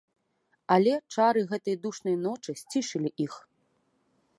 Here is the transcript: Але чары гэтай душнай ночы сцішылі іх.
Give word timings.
Але 0.75 0.93
чары 1.15 1.41
гэтай 1.53 1.75
душнай 1.85 2.15
ночы 2.25 2.51
сцішылі 2.65 3.09
іх. 3.29 3.33